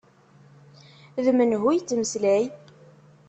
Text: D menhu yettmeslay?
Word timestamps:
D 1.23 1.27
menhu 1.37 1.69
yettmeslay? 1.75 2.43